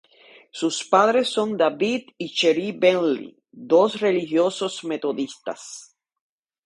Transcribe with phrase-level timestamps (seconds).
[0.49, 5.95] Sus padres son David y Cherie Bentley, dos religiosos metodistas.